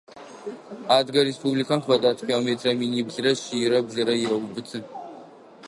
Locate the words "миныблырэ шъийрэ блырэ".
2.79-4.15